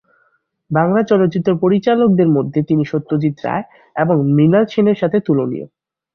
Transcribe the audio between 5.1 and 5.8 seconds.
তুলনীয়।